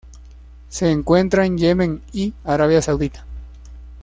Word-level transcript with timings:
Se 0.67 0.89
encuentra 0.89 1.45
en 1.45 1.59
Yemen 1.59 2.01
y 2.11 2.33
Arabia 2.43 2.81
Saudita. 2.81 3.23